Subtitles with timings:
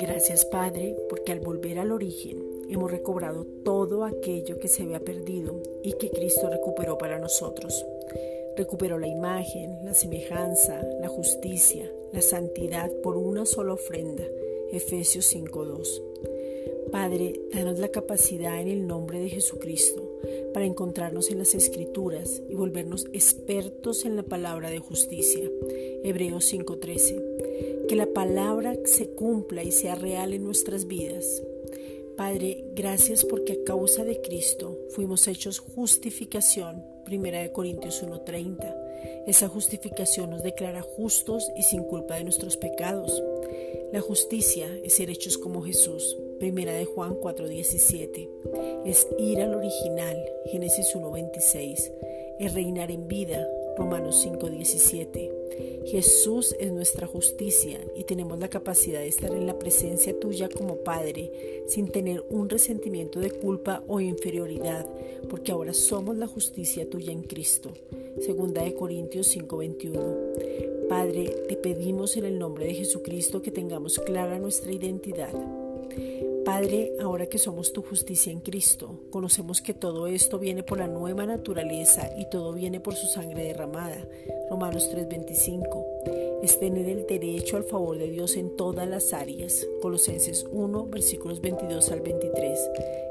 [0.00, 5.60] Gracias Padre, porque al volver al origen hemos recobrado todo aquello que se había perdido
[5.82, 7.86] y que Cristo recuperó para nosotros.
[8.56, 14.24] Recuperó la imagen, la semejanza, la justicia, la santidad por una sola ofrenda.
[14.70, 16.90] Efesios 5.2.
[16.90, 20.11] Padre, danos la capacidad en el nombre de Jesucristo
[20.52, 25.50] para encontrarnos en las escrituras y volvernos expertos en la palabra de justicia.
[26.04, 27.86] Hebreos 5:13.
[27.88, 31.42] Que la palabra se cumpla y sea real en nuestras vidas.
[32.16, 36.84] Padre, gracias porque a causa de Cristo fuimos hechos justificación.
[37.06, 38.76] 1 Corintios 1:30.
[39.26, 43.22] Esa justificación nos declara justos y sin culpa de nuestros pecados.
[43.92, 46.16] La justicia es ser hechos como Jesús.
[46.42, 48.28] Primera de Juan 4:17.
[48.84, 51.92] Es ir al original, Génesis 1:26.
[52.40, 55.30] Es reinar en vida, Romanos 5:17.
[55.86, 60.78] Jesús es nuestra justicia y tenemos la capacidad de estar en la presencia tuya como
[60.78, 61.30] Padre
[61.68, 64.84] sin tener un resentimiento de culpa o inferioridad,
[65.30, 67.70] porque ahora somos la justicia tuya en Cristo.
[68.18, 70.88] Segunda de Corintios 5:21.
[70.88, 75.32] Padre, te pedimos en el nombre de Jesucristo que tengamos clara nuestra identidad
[76.44, 80.88] Padre, ahora que somos tu justicia en Cristo, conocemos que todo esto viene por la
[80.88, 84.08] nueva naturaleza y todo viene por su sangre derramada.
[84.50, 85.86] Romanos 3:25.
[86.42, 89.64] Es tener el derecho al favor de Dios en todas las áreas.
[89.80, 92.58] Colosenses 1, versículos 22 al 23.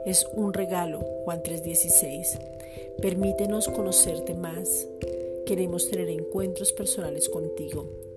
[0.05, 0.99] Es un regalo.
[1.23, 2.37] Juan 3:16.
[3.01, 4.87] Permítenos conocerte más.
[5.45, 8.10] Queremos tener encuentros personales contigo.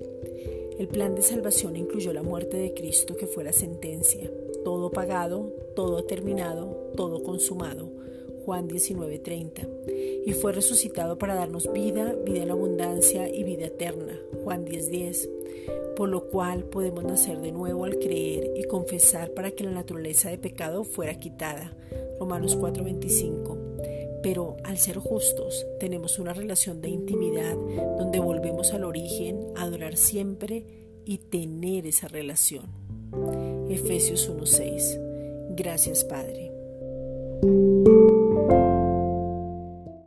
[0.79, 4.31] El plan de salvación incluyó la muerte de Cristo que fue la sentencia
[4.65, 7.91] todo pagado, todo terminado, todo consumado.
[8.45, 9.69] Juan 19:30.
[10.27, 14.19] Y fue resucitado para darnos vida, vida en abundancia y vida eterna.
[14.43, 15.29] Juan 10:10.
[15.97, 20.31] Por lo cual podemos nacer de nuevo al creer y confesar para que la naturaleza
[20.31, 21.77] de pecado fuera quitada.
[22.19, 23.44] Romanos 4:25.
[24.25, 27.55] Pero al ser justos tenemos una relación de intimidad
[27.99, 30.65] donde volvemos al origen, a adorar siempre
[31.05, 32.65] y tener esa relación.
[33.69, 34.99] Efesios 1:6.
[35.51, 36.51] Gracias Padre.